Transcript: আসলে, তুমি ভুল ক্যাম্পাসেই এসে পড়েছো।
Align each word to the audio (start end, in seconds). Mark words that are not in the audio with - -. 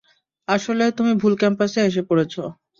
আসলে, 0.47 0.85
তুমি 0.91 1.11
ভুল 1.15 1.33
ক্যাম্পাসেই 1.37 1.85
এসে 1.85 2.01
পড়েছো। 2.09 2.43